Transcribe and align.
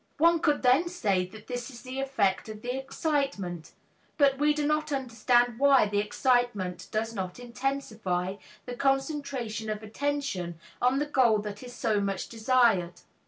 One 0.17 0.39
could 0.39 0.63
then 0.63 0.89
say 0.89 1.27
that 1.27 1.45
this 1.45 1.69
is 1.69 1.83
the 1.83 1.99
effect 2.01 2.49
of 2.49 2.63
the 2.63 2.75
"excitement," 2.75 3.73
but 4.17 4.39
we 4.39 4.51
do 4.51 4.65
not 4.65 4.91
understand 4.91 5.59
why 5.59 5.85
the 5.85 5.99
excitement 5.99 6.87
does 6.89 7.13
not 7.13 7.37
intensify 7.39 8.37
the 8.65 8.73
concentration 8.75 9.69
of 9.69 9.83
attention 9.83 10.57
on 10.81 10.97
the 10.97 11.05
goal 11.05 11.37
that 11.43 11.61
is 11.61 11.73
so 11.75 11.99
much 12.01 12.29
desired. 12.29 12.93